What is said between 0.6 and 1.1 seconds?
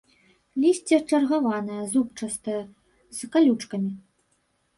Лісце